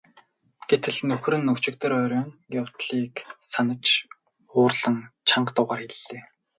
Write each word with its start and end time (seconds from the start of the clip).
Гэтэл 0.69 0.97
нөхөр 1.09 1.35
нь 1.39 1.51
өчигдөр 1.53 1.91
оройн 2.03 2.29
явдлыг 2.59 3.15
санаж 3.51 3.85
уурлан 4.55 4.97
чанга 5.27 5.51
дуугаар 5.55 5.81
хэллээ. 5.87 6.21